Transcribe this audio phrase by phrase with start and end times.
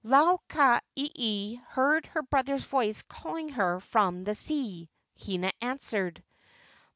[0.03, 4.89] Lau ka ieie heard her brother's voice calling her from the sea.
[5.15, 6.23] Hina answered.